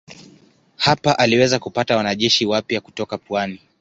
Hapa 0.77 1.19
aliweza 1.19 1.59
kupata 1.59 1.97
wanajeshi 1.97 2.45
wapya 2.45 2.81
kutoka 2.81 3.17
pwani. 3.17 3.59